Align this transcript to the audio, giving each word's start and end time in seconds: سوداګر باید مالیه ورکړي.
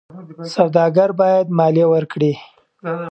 سوداګر 0.55 1.09
باید 1.21 1.47
مالیه 1.57 1.87
ورکړي. 1.93 2.33